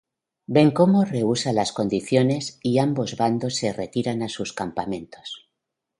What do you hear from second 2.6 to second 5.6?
y ambos bandos se retiran a sus campamentos.